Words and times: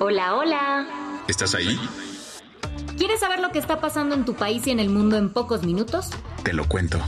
Hola. 0.00 0.34
Hola. 0.34 1.22
¿Estás 1.28 1.54
ahí? 1.54 1.78
¿Quieres 2.98 3.20
saber 3.20 3.40
lo 3.40 3.50
que 3.50 3.58
está 3.58 3.80
pasando 3.80 4.14
en 4.14 4.24
tu 4.24 4.34
país 4.34 4.66
y 4.66 4.70
en 4.70 4.80
el 4.80 4.88
mundo 4.88 5.16
en 5.16 5.32
pocos 5.32 5.62
minutos? 5.62 6.10
Te 6.42 6.52
lo 6.52 6.68
cuento. 6.68 6.98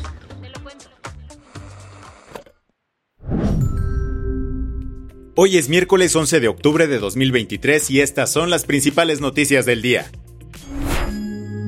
Hoy 5.35 5.59
es 5.59 5.69
miércoles 5.69 6.15
11 6.17 6.41
de 6.41 6.49
octubre 6.49 6.87
de 6.87 6.99
2023 6.99 7.91
y 7.91 8.01
estas 8.01 8.33
son 8.33 8.51
las 8.51 8.65
principales 8.65 9.21
noticias 9.21 9.67
del 9.67 9.83
día. 9.83 10.11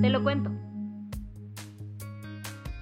Te 0.00 0.08
lo 0.08 0.22
cuento. 0.22 0.50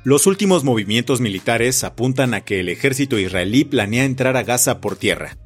Los 0.05 0.27
últimos 0.29 0.63
movimientos 0.63 1.21
militares 1.21 1.83
apuntan 1.83 2.35
a 2.35 2.43
que 2.43 2.61
el 2.61 2.69
ejército 2.69 3.19
israelí 3.19 3.65
planea 3.65 4.05
entrar 4.05 4.37
a 4.37 4.45
Gaza 4.45 4.81
por 4.81 4.95
tierra. 4.97 5.37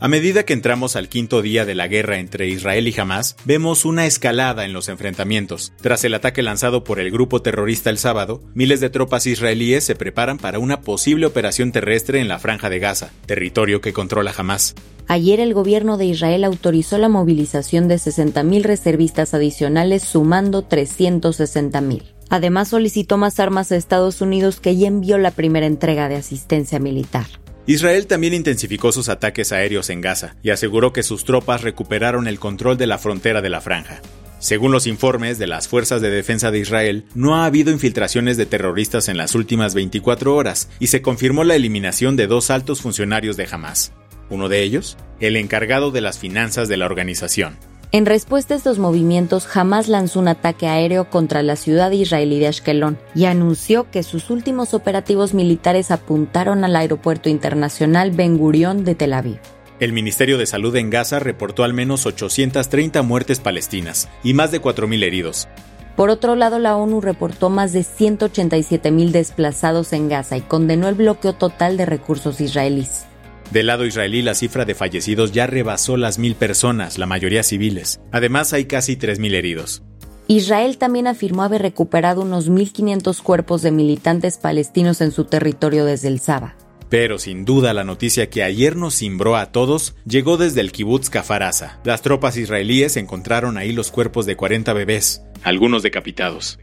A 0.00 0.06
medida 0.06 0.44
que 0.44 0.52
entramos 0.52 0.94
al 0.94 1.08
quinto 1.08 1.42
día 1.42 1.64
de 1.64 1.74
la 1.74 1.88
guerra 1.88 2.20
entre 2.20 2.46
Israel 2.46 2.86
y 2.86 2.94
Hamas, 3.00 3.34
vemos 3.44 3.84
una 3.84 4.06
escalada 4.06 4.64
en 4.64 4.72
los 4.72 4.88
enfrentamientos. 4.88 5.72
Tras 5.80 6.04
el 6.04 6.14
ataque 6.14 6.40
lanzado 6.44 6.84
por 6.84 7.00
el 7.00 7.10
grupo 7.10 7.42
terrorista 7.42 7.90
el 7.90 7.98
sábado, 7.98 8.40
miles 8.54 8.78
de 8.78 8.90
tropas 8.90 9.26
israelíes 9.26 9.82
se 9.82 9.96
preparan 9.96 10.38
para 10.38 10.60
una 10.60 10.82
posible 10.82 11.26
operación 11.26 11.72
terrestre 11.72 12.20
en 12.20 12.28
la 12.28 12.38
franja 12.38 12.70
de 12.70 12.78
Gaza, 12.78 13.10
territorio 13.26 13.80
que 13.80 13.92
controla 13.92 14.32
Hamas. 14.36 14.76
Ayer 15.08 15.40
el 15.40 15.52
gobierno 15.52 15.96
de 15.96 16.04
Israel 16.04 16.44
autorizó 16.44 16.96
la 16.98 17.08
movilización 17.08 17.88
de 17.88 17.96
60.000 17.96 18.62
reservistas 18.62 19.34
adicionales, 19.34 20.04
sumando 20.04 20.68
360.000. 20.68 22.04
Además 22.30 22.68
solicitó 22.68 23.16
más 23.16 23.40
armas 23.40 23.72
a 23.72 23.76
Estados 23.76 24.20
Unidos 24.20 24.60
que 24.60 24.76
ya 24.76 24.86
envió 24.86 25.18
la 25.18 25.32
primera 25.32 25.66
entrega 25.66 26.08
de 26.08 26.14
asistencia 26.14 26.78
militar. 26.78 27.26
Israel 27.68 28.06
también 28.06 28.32
intensificó 28.32 28.92
sus 28.92 29.10
ataques 29.10 29.52
aéreos 29.52 29.90
en 29.90 30.00
Gaza 30.00 30.36
y 30.42 30.48
aseguró 30.48 30.94
que 30.94 31.02
sus 31.02 31.26
tropas 31.26 31.60
recuperaron 31.60 32.26
el 32.26 32.38
control 32.38 32.78
de 32.78 32.86
la 32.86 32.96
frontera 32.96 33.42
de 33.42 33.50
la 33.50 33.60
franja. 33.60 34.00
Según 34.38 34.72
los 34.72 34.86
informes 34.86 35.38
de 35.38 35.48
las 35.48 35.68
Fuerzas 35.68 36.00
de 36.00 36.08
Defensa 36.08 36.50
de 36.50 36.60
Israel, 36.60 37.04
no 37.14 37.36
ha 37.36 37.44
habido 37.44 37.70
infiltraciones 37.70 38.38
de 38.38 38.46
terroristas 38.46 39.10
en 39.10 39.18
las 39.18 39.34
últimas 39.34 39.74
24 39.74 40.34
horas 40.34 40.70
y 40.80 40.86
se 40.86 41.02
confirmó 41.02 41.44
la 41.44 41.56
eliminación 41.56 42.16
de 42.16 42.26
dos 42.26 42.48
altos 42.48 42.80
funcionarios 42.80 43.36
de 43.36 43.46
Hamas. 43.52 43.92
Uno 44.30 44.48
de 44.48 44.62
ellos, 44.62 44.96
el 45.20 45.36
encargado 45.36 45.90
de 45.90 46.00
las 46.00 46.18
finanzas 46.18 46.68
de 46.68 46.78
la 46.78 46.86
organización. 46.86 47.58
En 47.90 48.04
respuesta 48.04 48.52
a 48.52 48.56
estos 48.58 48.78
movimientos, 48.78 49.48
Hamas 49.56 49.88
lanzó 49.88 50.20
un 50.20 50.28
ataque 50.28 50.66
aéreo 50.66 51.08
contra 51.08 51.42
la 51.42 51.56
ciudad 51.56 51.90
israelí 51.90 52.38
de 52.38 52.48
Ashkelon 52.48 52.98
y 53.14 53.24
anunció 53.24 53.90
que 53.90 54.02
sus 54.02 54.28
últimos 54.28 54.74
operativos 54.74 55.32
militares 55.32 55.90
apuntaron 55.90 56.64
al 56.64 56.76
aeropuerto 56.76 57.30
internacional 57.30 58.10
Ben 58.10 58.36
Gurion 58.36 58.84
de 58.84 58.94
Tel 58.94 59.14
Aviv. 59.14 59.38
El 59.80 59.94
Ministerio 59.94 60.36
de 60.36 60.44
Salud 60.44 60.76
en 60.76 60.90
Gaza 60.90 61.18
reportó 61.18 61.64
al 61.64 61.72
menos 61.72 62.04
830 62.04 63.00
muertes 63.00 63.40
palestinas 63.40 64.10
y 64.22 64.34
más 64.34 64.50
de 64.50 64.60
4.000 64.60 65.02
heridos. 65.02 65.48
Por 65.96 66.10
otro 66.10 66.36
lado, 66.36 66.58
la 66.58 66.76
ONU 66.76 67.00
reportó 67.00 67.48
más 67.48 67.72
de 67.72 67.80
187.000 67.80 69.12
desplazados 69.12 69.94
en 69.94 70.10
Gaza 70.10 70.36
y 70.36 70.42
condenó 70.42 70.88
el 70.88 70.94
bloqueo 70.94 71.32
total 71.32 71.78
de 71.78 71.86
recursos 71.86 72.42
israelíes. 72.42 73.07
Del 73.50 73.68
lado 73.68 73.86
israelí, 73.86 74.20
la 74.20 74.34
cifra 74.34 74.64
de 74.66 74.74
fallecidos 74.74 75.32
ya 75.32 75.46
rebasó 75.46 75.96
las 75.96 76.18
mil 76.18 76.34
personas, 76.34 76.98
la 76.98 77.06
mayoría 77.06 77.42
civiles. 77.42 78.00
Además, 78.12 78.52
hay 78.52 78.66
casi 78.66 78.96
3.000 78.96 79.34
heridos. 79.34 79.82
Israel 80.26 80.76
también 80.76 81.06
afirmó 81.06 81.42
haber 81.42 81.62
recuperado 81.62 82.20
unos 82.20 82.50
1.500 82.50 83.22
cuerpos 83.22 83.62
de 83.62 83.70
militantes 83.70 84.36
palestinos 84.36 85.00
en 85.00 85.12
su 85.12 85.24
territorio 85.24 85.86
desde 85.86 86.08
el 86.08 86.20
Saba. 86.20 86.54
Pero 86.90 87.18
sin 87.18 87.46
duda 87.46 87.72
la 87.72 87.84
noticia 87.84 88.28
que 88.28 88.42
ayer 88.42 88.76
nos 88.76 88.94
cimbró 88.98 89.36
a 89.36 89.52
todos 89.52 89.94
llegó 90.06 90.36
desde 90.36 90.60
el 90.60 90.70
kibbutz 90.70 91.08
Kafaraza. 91.08 91.80
Las 91.84 92.02
tropas 92.02 92.36
israelíes 92.36 92.98
encontraron 92.98 93.56
ahí 93.56 93.72
los 93.72 93.90
cuerpos 93.90 94.26
de 94.26 94.36
40 94.36 94.72
bebés, 94.74 95.22
algunos 95.42 95.82
decapitados. 95.82 96.58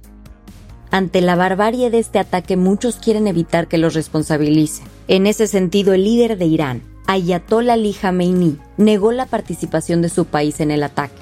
Ante 0.91 1.21
la 1.21 1.35
barbarie 1.35 1.89
de 1.89 1.99
este 1.99 2.19
ataque, 2.19 2.57
muchos 2.57 2.95
quieren 2.95 3.27
evitar 3.27 3.67
que 3.67 3.79
los 3.79 3.95
responsabilicen. 3.95 4.85
En 5.07 5.27
ese 5.27 5.45
sentido, 5.45 5.93
el 5.93 6.03
líder 6.03 6.35
de 6.35 6.45
Irán, 6.45 6.81
Ayatollah 7.05 7.73
Ali 7.73 7.93
Khamenei, 7.93 8.57
negó 8.77 9.11
la 9.11 9.27
participación 9.27 10.01
de 10.01 10.09
su 10.09 10.25
país 10.25 10.59
en 10.59 10.71
el 10.71 10.81
ataque. 10.81 11.21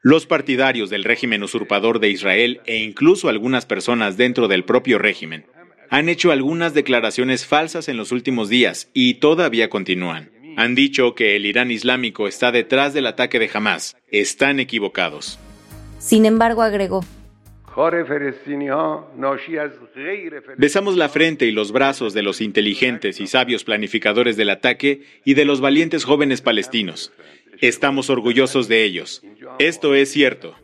Los 0.00 0.24
partidarios 0.24 0.88
del 0.88 1.04
régimen 1.04 1.42
usurpador 1.42 1.98
de 1.98 2.08
Israel 2.08 2.62
e 2.64 2.78
incluso 2.78 3.28
algunas 3.28 3.66
personas 3.66 4.16
dentro 4.16 4.48
del 4.48 4.64
propio 4.64 4.98
régimen 4.98 5.44
han 5.90 6.08
hecho 6.08 6.30
algunas 6.30 6.72
declaraciones 6.72 7.44
falsas 7.44 7.88
en 7.88 7.98
los 7.98 8.10
últimos 8.12 8.48
días 8.48 8.88
y 8.94 9.14
todavía 9.14 9.68
continúan. 9.68 10.30
Han 10.60 10.74
dicho 10.74 11.14
que 11.14 11.36
el 11.36 11.46
Irán 11.46 11.70
Islámico 11.70 12.28
está 12.28 12.52
detrás 12.52 12.92
del 12.92 13.06
ataque 13.06 13.38
de 13.38 13.48
Hamas. 13.50 13.96
Están 14.08 14.60
equivocados. 14.60 15.38
Sin 15.98 16.26
embargo, 16.26 16.60
agregó, 16.60 17.02
Besamos 20.58 20.96
la 20.98 21.08
frente 21.08 21.46
y 21.46 21.50
los 21.50 21.72
brazos 21.72 22.12
de 22.12 22.22
los 22.22 22.42
inteligentes 22.42 23.20
y 23.20 23.26
sabios 23.26 23.64
planificadores 23.64 24.36
del 24.36 24.50
ataque 24.50 25.00
y 25.24 25.32
de 25.32 25.46
los 25.46 25.62
valientes 25.62 26.04
jóvenes 26.04 26.42
palestinos. 26.42 27.10
Estamos 27.62 28.10
orgullosos 28.10 28.68
de 28.68 28.84
ellos. 28.84 29.22
Esto 29.58 29.94
es 29.94 30.12
cierto. 30.12 30.56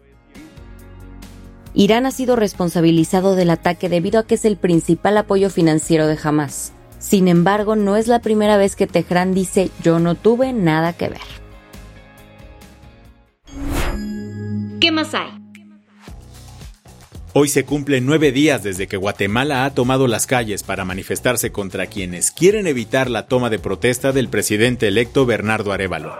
Irán 1.73 2.05
ha 2.05 2.11
sido 2.11 2.37
responsabilizado 2.37 3.35
del 3.35 3.49
ataque 3.49 3.89
debido 3.89 4.21
a 4.21 4.27
que 4.27 4.35
es 4.35 4.45
el 4.45 4.59
principal 4.59 5.17
apoyo 5.17 5.49
financiero 5.49 6.06
de 6.06 6.19
Hamas. 6.23 6.75
Sin 7.06 7.28
embargo, 7.28 7.77
no 7.77 7.97
es 7.97 8.09
la 8.09 8.19
primera 8.19 8.56
vez 8.56 8.75
que 8.75 8.89
Teherán 8.89 9.33
dice 9.33 9.71
yo 9.81 10.00
no 10.00 10.17
tuve 10.17 10.53
nada 10.53 10.93
que 10.93 11.09
ver. 11.09 11.21
¿Qué 14.81 14.91
más 14.91 15.15
hay? 15.15 15.28
Hoy 17.33 17.49
se 17.49 17.65
cumplen 17.65 18.06
nueve 18.06 18.33
días 18.33 18.65
desde 18.65 18.89
que 18.89 18.97
Guatemala 18.97 19.65
ha 19.65 19.71
tomado 19.72 20.09
las 20.09 20.27
calles 20.27 20.65
para 20.65 20.84
manifestarse 20.84 21.53
contra 21.53 21.87
quienes 21.87 22.33
quieren 22.33 22.67
evitar 22.67 23.09
la 23.09 23.27
toma 23.27 23.50
de 23.50 23.61
protesta 23.61 24.11
del 24.11 24.28
presidente 24.28 24.88
electo 24.88 25.27
Bernardo 25.27 25.71
Arevalo. 25.71 26.17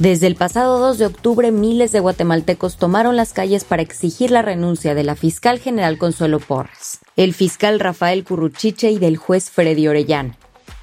Desde 0.00 0.26
el 0.26 0.34
pasado 0.34 0.78
2 0.78 0.96
de 0.96 1.04
octubre, 1.04 1.52
miles 1.52 1.92
de 1.92 2.00
guatemaltecos 2.00 2.78
tomaron 2.78 3.16
las 3.16 3.34
calles 3.34 3.64
para 3.64 3.82
exigir 3.82 4.30
la 4.30 4.40
renuncia 4.40 4.94
de 4.94 5.04
la 5.04 5.14
fiscal 5.14 5.58
general 5.58 5.98
Consuelo 5.98 6.40
Porras, 6.40 7.00
el 7.16 7.34
fiscal 7.34 7.78
Rafael 7.78 8.24
Curruchiche 8.24 8.90
y 8.90 8.98
del 8.98 9.18
juez 9.18 9.50
Freddy 9.50 9.88
Orellana. 9.88 10.38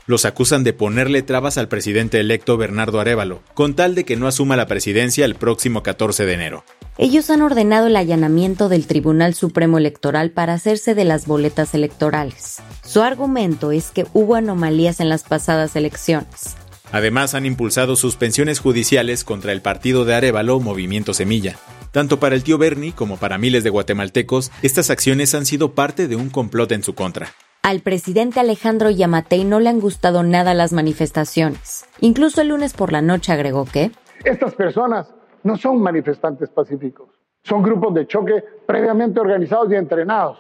Los 0.06 0.26
acusan 0.26 0.64
de 0.64 0.74
ponerle 0.74 1.24
trabas 1.24 1.58
al 1.58 1.68
presidente 1.68 2.20
electo 2.20 2.58
Bernardo 2.58 3.00
Arevalo, 3.00 3.42
con 3.56 3.76
tal 3.76 3.96
de 3.96 4.06
que 4.06 4.18
no 4.18 4.28
asuma 4.28 4.56
la 4.56 4.68
presidencia 4.68 5.26
el 5.26 5.34
próximo 5.34 5.82
14 5.82 6.28
de 6.28 6.34
enero. 6.34 6.64
Ellos 7.00 7.32
han 7.32 7.42
ordenado 7.42 7.88
el 7.88 7.96
allanamiento 7.96 8.70
del 8.70 8.86
Tribunal 8.86 9.34
Supremo 9.34 9.80
Electoral 9.80 10.30
para 10.30 10.54
hacerse 10.54 10.94
de 10.94 11.06
las 11.06 11.26
boletas 11.26 11.74
electorales. 11.74 12.58
Su 12.84 13.02
argumento 13.02 13.72
es 13.72 13.90
que 13.90 14.06
hubo 14.14 14.36
anomalías 14.36 15.00
en 15.00 15.10
las 15.10 15.24
pasadas 15.24 15.76
elecciones, 15.76 16.56
Además, 16.92 17.36
han 17.36 17.46
impulsado 17.46 17.96
suspensiones 17.96 18.60
judiciales 18.60 19.24
contra 19.24 19.52
el 19.52 19.62
partido 19.62 20.06
de 20.06 20.16
Arevalo 20.16 20.60
Movimiento 20.60 21.14
Semilla. 21.14 21.56
Tanto 21.92 22.20
para 22.20 22.36
el 22.36 22.44
tío 22.44 22.58
Bernie 22.58 22.94
como 22.94 23.18
para 23.18 23.38
miles 23.38 23.64
de 23.64 23.70
guatemaltecos, 23.70 24.52
estas 24.62 24.90
acciones 24.90 25.34
han 25.36 25.46
sido 25.46 25.72
parte 25.74 26.08
de 26.08 26.16
un 26.16 26.30
complot 26.30 26.72
en 26.72 26.84
su 26.84 26.94
contra. 26.96 27.28
Al 27.64 27.82
presidente 27.82 28.40
Alejandro 28.40 28.90
Yamatei 28.90 29.44
no 29.44 29.60
le 29.60 29.70
han 29.70 29.80
gustado 29.80 30.24
nada 30.24 30.54
las 30.54 30.72
manifestaciones. 30.72 31.86
Incluso 32.00 32.42
el 32.42 32.50
lunes 32.50 32.74
por 32.74 32.94
la 32.94 33.02
noche 33.02 33.34
agregó 33.34 33.66
que 33.66 33.92
estas 34.24 34.54
personas 34.56 35.14
no 35.44 35.58
son 35.58 35.82
manifestantes 35.82 36.50
pacíficos, 36.50 37.10
son 37.44 37.64
grupos 37.64 37.94
de 37.94 38.08
choque 38.08 38.44
previamente 38.66 39.20
organizados 39.20 39.72
y 39.72 39.76
entrenados. 39.76 40.38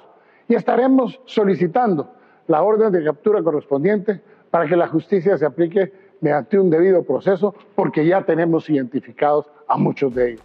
Y 0.47 0.55
estaremos 0.55 1.19
solicitando 1.25 2.13
la 2.47 2.61
orden 2.61 2.91
de 2.93 3.03
captura 3.03 3.43
correspondiente 3.43 4.21
para 4.49 4.65
que 4.65 4.77
la 4.77 4.87
justicia 4.87 5.37
se 5.37 5.45
aplique 5.45 5.91
mediante 6.21 6.59
un 6.59 6.69
debido 6.69 7.03
proceso, 7.03 7.55
porque 7.75 8.05
ya 8.05 8.25
tenemos 8.25 8.69
identificados 8.69 9.45
a 9.67 9.77
muchos 9.77 10.13
de 10.13 10.31
ellos. 10.31 10.43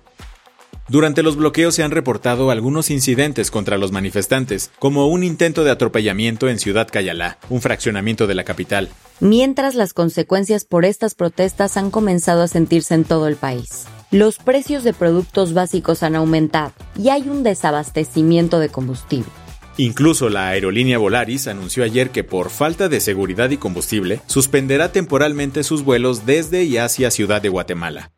Durante 0.88 1.22
los 1.22 1.36
bloqueos 1.36 1.74
se 1.74 1.84
han 1.84 1.90
reportado 1.92 2.50
algunos 2.50 2.90
incidentes 2.90 3.50
contra 3.50 3.78
los 3.78 3.92
manifestantes, 3.92 4.70
como 4.78 5.06
un 5.06 5.22
intento 5.22 5.64
de 5.64 5.70
atropellamiento 5.70 6.48
en 6.48 6.58
Ciudad 6.58 6.88
Cayalá, 6.90 7.38
un 7.50 7.60
fraccionamiento 7.60 8.26
de 8.26 8.34
la 8.34 8.44
capital. 8.44 8.88
Mientras 9.20 9.74
las 9.74 9.94
consecuencias 9.94 10.64
por 10.64 10.84
estas 10.84 11.14
protestas 11.14 11.76
han 11.76 11.90
comenzado 11.90 12.42
a 12.42 12.48
sentirse 12.48 12.94
en 12.94 13.04
todo 13.04 13.28
el 13.28 13.36
país. 13.36 13.86
Los 14.10 14.38
precios 14.38 14.82
de 14.84 14.92
productos 14.92 15.54
básicos 15.54 16.02
han 16.02 16.16
aumentado 16.16 16.72
y 16.98 17.08
hay 17.08 17.28
un 17.28 17.42
desabastecimiento 17.42 18.58
de 18.58 18.68
combustible. 18.68 19.30
Incluso 19.78 20.28
la 20.28 20.48
aerolínea 20.48 20.98
Volaris 20.98 21.48
anunció 21.48 21.82
ayer 21.84 22.10
que 22.10 22.24
por 22.24 22.50
falta 22.50 22.88
de 22.88 23.00
seguridad 23.00 23.50
y 23.50 23.56
combustible 23.56 24.20
suspenderá 24.26 24.92
temporalmente 24.92 25.62
sus 25.62 25.82
vuelos 25.82 26.26
desde 26.26 26.64
y 26.64 26.76
hacia 26.76 27.10
Ciudad 27.10 27.40
de 27.40 27.48
Guatemala. 27.48 28.12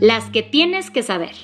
Las 0.00 0.24
que 0.30 0.42
tienes 0.42 0.90
que 0.90 1.02
saber. 1.02 1.34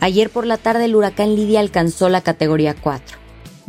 Ayer 0.00 0.30
por 0.30 0.44
la 0.44 0.58
tarde 0.58 0.86
el 0.86 0.96
huracán 0.96 1.36
Lidia 1.36 1.60
alcanzó 1.60 2.08
la 2.08 2.22
categoría 2.22 2.74
4. 2.74 3.21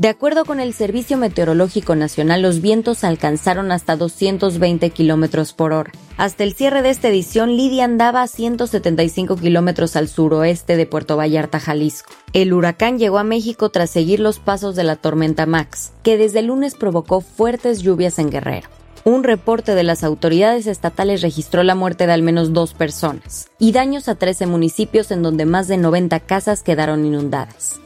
De 0.04 0.10
acuerdo 0.10 0.44
con 0.44 0.60
el 0.60 0.74
Servicio 0.74 1.16
Meteorológico 1.16 1.96
Nacional, 1.96 2.42
los 2.42 2.60
vientos 2.60 3.06
alcanzaron 3.06 3.72
hasta 3.72 3.96
220 3.96 4.90
kilómetros 4.90 5.54
por 5.54 5.72
hora. 5.72 5.94
Hasta 6.18 6.44
el 6.44 6.54
cierre 6.54 6.82
de 6.82 6.90
esta 6.90 7.08
edición, 7.08 7.56
Lidia 7.56 7.86
andaba 7.86 8.22
a 8.22 8.28
175 8.28 9.38
kilómetros 9.38 9.96
al 9.96 10.10
suroeste 10.10 10.76
de 10.76 10.86
Puerto 10.86 11.16
Vallarta, 11.16 11.62
Jalisco. 11.62 12.12
El 12.34 12.52
huracán 12.52 13.00
llegó 13.00 13.18
a 13.18 13.24
México 13.24 13.70
tras 13.70 13.92
seguir 13.92 14.20
los 14.20 14.40
pasos 14.40 14.76
de 14.76 14.84
la 14.84 14.98
tormenta 14.98 15.46
Max, 15.46 15.94
que 16.04 16.18
desde 16.18 16.40
el 16.40 16.48
lunes 16.48 16.76
provocó 16.76 17.22
fuertes 17.22 17.82
lluvias 17.82 18.20
en 18.20 18.30
Guerrero. 18.30 18.68
Un 19.06 19.24
reporte 19.24 19.74
de 19.74 19.84
las 19.84 20.04
autoridades 20.04 20.68
estatales 20.68 21.22
registró 21.22 21.64
la 21.64 21.76
muerte 21.76 22.08
de 22.08 22.12
al 22.12 22.24
menos 22.24 22.52
dos 22.52 22.74
personas 22.74 23.50
y 23.58 23.72
daños 23.72 24.10
a 24.10 24.16
13 24.16 24.48
municipios 24.48 25.12
en 25.12 25.24
donde 25.24 25.46
más 25.46 25.70
de 25.70 25.78
90 25.78 26.20
casas 26.20 26.62
quedaron 26.62 27.06
inundadas. 27.06 27.80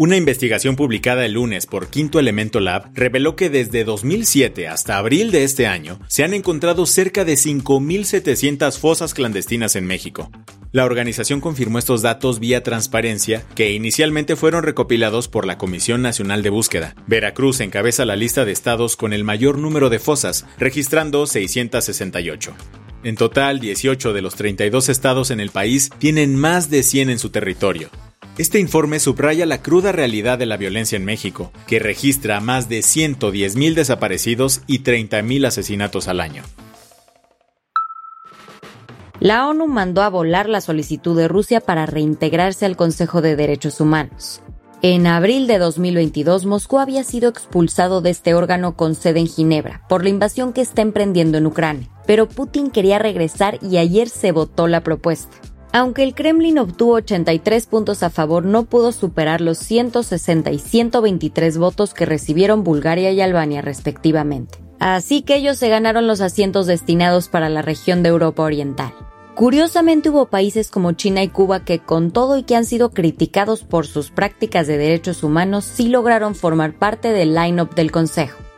Una 0.00 0.16
investigación 0.16 0.76
publicada 0.76 1.26
el 1.26 1.34
lunes 1.34 1.66
por 1.66 1.90
Quinto 1.90 2.18
Elemento 2.18 2.58
Lab 2.58 2.90
reveló 2.94 3.36
que 3.36 3.50
desde 3.50 3.84
2007 3.84 4.66
hasta 4.66 4.96
abril 4.96 5.30
de 5.30 5.44
este 5.44 5.66
año 5.66 6.00
se 6.08 6.24
han 6.24 6.32
encontrado 6.32 6.86
cerca 6.86 7.26
de 7.26 7.34
5.700 7.34 8.78
fosas 8.78 9.12
clandestinas 9.12 9.76
en 9.76 9.84
México. 9.84 10.30
La 10.72 10.86
organización 10.86 11.42
confirmó 11.42 11.78
estos 11.78 12.00
datos 12.00 12.40
vía 12.40 12.62
transparencia 12.62 13.44
que 13.54 13.72
inicialmente 13.72 14.36
fueron 14.36 14.62
recopilados 14.62 15.28
por 15.28 15.44
la 15.44 15.58
Comisión 15.58 16.00
Nacional 16.00 16.42
de 16.42 16.48
Búsqueda. 16.48 16.94
Veracruz 17.06 17.60
encabeza 17.60 18.06
la 18.06 18.16
lista 18.16 18.46
de 18.46 18.52
estados 18.52 18.96
con 18.96 19.12
el 19.12 19.22
mayor 19.22 19.58
número 19.58 19.90
de 19.90 19.98
fosas, 19.98 20.46
registrando 20.58 21.26
668. 21.26 22.54
En 23.04 23.16
total, 23.16 23.60
18 23.60 24.14
de 24.14 24.22
los 24.22 24.34
32 24.34 24.88
estados 24.88 25.30
en 25.30 25.40
el 25.40 25.50
país 25.50 25.90
tienen 25.98 26.36
más 26.36 26.70
de 26.70 26.84
100 26.84 27.10
en 27.10 27.18
su 27.18 27.28
territorio. 27.28 27.90
Este 28.40 28.58
informe 28.58 29.00
subraya 29.00 29.44
la 29.44 29.60
cruda 29.60 29.92
realidad 29.92 30.38
de 30.38 30.46
la 30.46 30.56
violencia 30.56 30.96
en 30.96 31.04
México, 31.04 31.52
que 31.66 31.78
registra 31.78 32.40
más 32.40 32.70
de 32.70 32.78
110.000 32.78 33.74
desaparecidos 33.74 34.62
y 34.66 34.82
30.000 34.82 35.46
asesinatos 35.46 36.08
al 36.08 36.20
año. 36.20 36.42
La 39.18 39.46
ONU 39.46 39.66
mandó 39.66 40.00
a 40.00 40.08
volar 40.08 40.48
la 40.48 40.62
solicitud 40.62 41.14
de 41.18 41.28
Rusia 41.28 41.60
para 41.60 41.84
reintegrarse 41.84 42.64
al 42.64 42.78
Consejo 42.78 43.20
de 43.20 43.36
Derechos 43.36 43.78
Humanos. 43.78 44.40
En 44.80 45.06
abril 45.06 45.46
de 45.46 45.58
2022, 45.58 46.46
Moscú 46.46 46.78
había 46.78 47.04
sido 47.04 47.28
expulsado 47.28 48.00
de 48.00 48.08
este 48.08 48.32
órgano 48.32 48.74
con 48.74 48.94
sede 48.94 49.20
en 49.20 49.26
Ginebra 49.26 49.82
por 49.86 50.02
la 50.02 50.08
invasión 50.08 50.54
que 50.54 50.62
está 50.62 50.80
emprendiendo 50.80 51.36
en 51.36 51.44
Ucrania, 51.44 51.90
pero 52.06 52.26
Putin 52.26 52.70
quería 52.70 52.98
regresar 52.98 53.58
y 53.60 53.76
ayer 53.76 54.08
se 54.08 54.32
votó 54.32 54.66
la 54.66 54.82
propuesta. 54.82 55.36
Aunque 55.72 56.02
el 56.02 56.14
Kremlin 56.14 56.58
obtuvo 56.58 56.94
83 56.94 57.66
puntos 57.66 58.02
a 58.02 58.10
favor, 58.10 58.44
no 58.44 58.64
pudo 58.64 58.90
superar 58.90 59.40
los 59.40 59.58
160 59.58 60.50
y 60.50 60.58
123 60.58 61.58
votos 61.58 61.94
que 61.94 62.06
recibieron 62.06 62.64
Bulgaria 62.64 63.12
y 63.12 63.20
Albania 63.20 63.62
respectivamente. 63.62 64.58
Así 64.80 65.22
que 65.22 65.36
ellos 65.36 65.58
se 65.58 65.68
ganaron 65.68 66.08
los 66.08 66.20
asientos 66.20 66.66
destinados 66.66 67.28
para 67.28 67.48
la 67.48 67.62
región 67.62 68.02
de 68.02 68.08
Europa 68.08 68.42
Oriental. 68.42 68.92
Curiosamente 69.36 70.10
hubo 70.10 70.26
países 70.26 70.70
como 70.70 70.92
China 70.92 71.22
y 71.22 71.28
Cuba 71.28 71.64
que 71.64 71.78
con 71.78 72.10
todo 72.10 72.36
y 72.36 72.42
que 72.42 72.56
han 72.56 72.64
sido 72.64 72.90
criticados 72.90 73.62
por 73.62 73.86
sus 73.86 74.10
prácticas 74.10 74.66
de 74.66 74.76
derechos 74.76 75.22
humanos 75.22 75.64
sí 75.64 75.88
lograron 75.88 76.34
formar 76.34 76.74
parte 76.74 77.12
del 77.12 77.34
line-up 77.34 77.74
del 77.74 77.92
Consejo. 77.92 78.49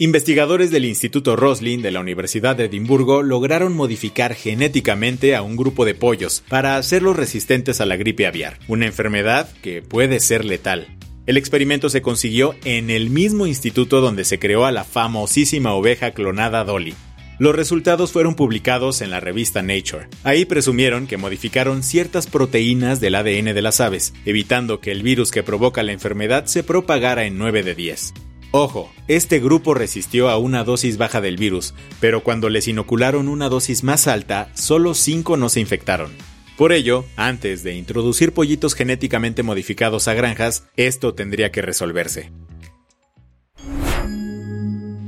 Investigadores 0.00 0.72
del 0.72 0.86
Instituto 0.86 1.36
Roslin 1.36 1.80
de 1.80 1.92
la 1.92 2.00
Universidad 2.00 2.56
de 2.56 2.64
Edimburgo 2.64 3.22
lograron 3.22 3.76
modificar 3.76 4.34
genéticamente 4.34 5.36
a 5.36 5.42
un 5.42 5.54
grupo 5.54 5.84
de 5.84 5.94
pollos 5.94 6.42
para 6.48 6.76
hacerlos 6.76 7.14
resistentes 7.14 7.80
a 7.80 7.86
la 7.86 7.94
gripe 7.96 8.26
aviar, 8.26 8.58
una 8.66 8.86
enfermedad 8.86 9.48
que 9.62 9.82
puede 9.82 10.18
ser 10.18 10.44
letal. 10.44 10.88
El 11.26 11.36
experimento 11.36 11.90
se 11.90 12.02
consiguió 12.02 12.56
en 12.64 12.90
el 12.90 13.08
mismo 13.08 13.46
instituto 13.46 14.00
donde 14.00 14.24
se 14.24 14.40
creó 14.40 14.64
a 14.64 14.72
la 14.72 14.82
famosísima 14.82 15.74
oveja 15.74 16.10
clonada 16.10 16.64
Dolly. 16.64 16.94
Los 17.38 17.54
resultados 17.54 18.10
fueron 18.10 18.34
publicados 18.34 19.00
en 19.00 19.10
la 19.10 19.20
revista 19.20 19.62
Nature. 19.62 20.08
Ahí 20.24 20.44
presumieron 20.44 21.06
que 21.06 21.18
modificaron 21.18 21.84
ciertas 21.84 22.26
proteínas 22.26 23.00
del 23.00 23.14
ADN 23.14 23.54
de 23.54 23.62
las 23.62 23.80
aves, 23.80 24.12
evitando 24.24 24.80
que 24.80 24.90
el 24.90 25.04
virus 25.04 25.30
que 25.30 25.44
provoca 25.44 25.84
la 25.84 25.92
enfermedad 25.92 26.46
se 26.46 26.64
propagara 26.64 27.26
en 27.26 27.38
9 27.38 27.62
de 27.62 27.74
10. 27.76 28.14
Ojo, 28.56 28.88
este 29.08 29.40
grupo 29.40 29.74
resistió 29.74 30.28
a 30.28 30.38
una 30.38 30.62
dosis 30.62 30.96
baja 30.96 31.20
del 31.20 31.36
virus, 31.36 31.74
pero 31.98 32.22
cuando 32.22 32.48
les 32.48 32.68
inocularon 32.68 33.26
una 33.26 33.48
dosis 33.48 33.82
más 33.82 34.06
alta, 34.06 34.48
solo 34.54 34.94
5 34.94 35.36
no 35.36 35.48
se 35.48 35.58
infectaron. 35.58 36.12
Por 36.56 36.72
ello, 36.72 37.04
antes 37.16 37.64
de 37.64 37.74
introducir 37.74 38.32
pollitos 38.32 38.74
genéticamente 38.74 39.42
modificados 39.42 40.06
a 40.06 40.14
granjas, 40.14 40.68
esto 40.76 41.14
tendría 41.14 41.50
que 41.50 41.62
resolverse. 41.62 42.30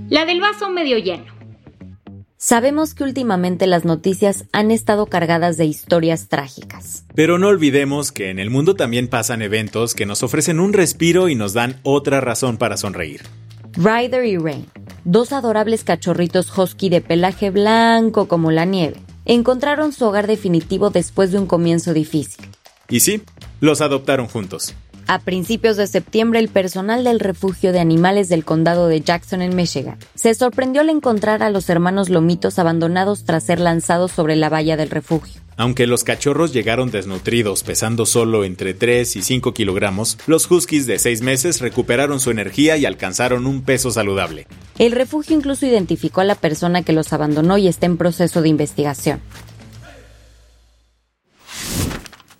La 0.08 0.24
del 0.24 0.40
vaso 0.40 0.68
medio 0.68 0.98
lleno. 0.98 1.35
Sabemos 2.38 2.92
que 2.92 3.02
últimamente 3.02 3.66
las 3.66 3.86
noticias 3.86 4.44
han 4.52 4.70
estado 4.70 5.06
cargadas 5.06 5.56
de 5.56 5.64
historias 5.64 6.28
trágicas. 6.28 7.06
Pero 7.14 7.38
no 7.38 7.48
olvidemos 7.48 8.12
que 8.12 8.28
en 8.28 8.38
el 8.38 8.50
mundo 8.50 8.74
también 8.74 9.08
pasan 9.08 9.40
eventos 9.40 9.94
que 9.94 10.04
nos 10.04 10.22
ofrecen 10.22 10.60
un 10.60 10.74
respiro 10.74 11.30
y 11.30 11.34
nos 11.34 11.54
dan 11.54 11.80
otra 11.82 12.20
razón 12.20 12.58
para 12.58 12.76
sonreír. 12.76 13.22
Ryder 13.78 14.26
y 14.26 14.36
Rain, 14.36 14.66
dos 15.04 15.32
adorables 15.32 15.82
cachorritos 15.82 16.56
husky 16.56 16.90
de 16.90 17.00
pelaje 17.00 17.50
blanco 17.50 18.28
como 18.28 18.50
la 18.50 18.66
nieve, 18.66 19.00
encontraron 19.24 19.94
su 19.94 20.04
hogar 20.04 20.26
definitivo 20.26 20.90
después 20.90 21.32
de 21.32 21.38
un 21.38 21.46
comienzo 21.46 21.94
difícil. 21.94 22.46
Y 22.90 23.00
sí, 23.00 23.22
los 23.60 23.80
adoptaron 23.80 24.26
juntos. 24.28 24.74
A 25.08 25.20
principios 25.20 25.76
de 25.76 25.86
septiembre, 25.86 26.40
el 26.40 26.48
personal 26.48 27.04
del 27.04 27.20
refugio 27.20 27.72
de 27.72 27.78
animales 27.78 28.28
del 28.28 28.44
condado 28.44 28.88
de 28.88 29.02
Jackson 29.02 29.40
en 29.40 29.54
Michigan 29.54 29.98
se 30.16 30.34
sorprendió 30.34 30.80
al 30.80 30.90
encontrar 30.90 31.44
a 31.44 31.50
los 31.50 31.70
hermanos 31.70 32.08
lomitos 32.08 32.58
abandonados 32.58 33.24
tras 33.24 33.44
ser 33.44 33.60
lanzados 33.60 34.10
sobre 34.10 34.34
la 34.34 34.48
valla 34.48 34.76
del 34.76 34.90
refugio. 34.90 35.40
Aunque 35.56 35.86
los 35.86 36.02
cachorros 36.02 36.52
llegaron 36.52 36.90
desnutridos, 36.90 37.62
pesando 37.62 38.04
solo 38.04 38.44
entre 38.44 38.74
3 38.74 39.14
y 39.14 39.22
5 39.22 39.54
kilogramos, 39.54 40.18
los 40.26 40.50
huskies 40.50 40.86
de 40.86 40.98
6 40.98 41.22
meses 41.22 41.60
recuperaron 41.60 42.18
su 42.18 42.32
energía 42.32 42.76
y 42.76 42.84
alcanzaron 42.84 43.46
un 43.46 43.62
peso 43.62 43.92
saludable. 43.92 44.48
El 44.76 44.90
refugio 44.90 45.36
incluso 45.36 45.66
identificó 45.66 46.20
a 46.20 46.24
la 46.24 46.34
persona 46.34 46.82
que 46.82 46.92
los 46.92 47.12
abandonó 47.12 47.58
y 47.58 47.68
está 47.68 47.86
en 47.86 47.96
proceso 47.96 48.42
de 48.42 48.48
investigación. 48.48 49.20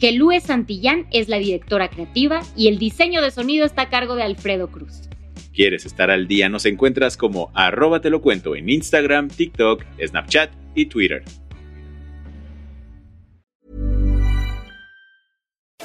Erdmenger. 0.00 0.10
Gelúe 0.12 0.40
Santillán 0.40 1.06
es 1.10 1.28
la 1.28 1.38
directora 1.38 1.88
creativa 1.88 2.40
y 2.56 2.68
el 2.68 2.78
diseño 2.78 3.22
de 3.22 3.30
sonido 3.30 3.66
está 3.66 3.82
a 3.82 3.88
cargo 3.88 4.14
de 4.16 4.22
Alfredo 4.22 4.68
Cruz. 4.68 5.02
¿Quieres 5.52 5.84
estar 5.84 6.10
al 6.10 6.26
día? 6.26 6.48
Nos 6.48 6.64
encuentras 6.64 7.16
como 7.16 7.50
arroba 7.54 8.00
te 8.00 8.10
lo 8.10 8.22
cuento 8.22 8.56
en 8.56 8.68
Instagram, 8.68 9.28
TikTok, 9.28 9.84
Snapchat 10.04 10.50
y 10.74 10.86
Twitter. 10.86 11.24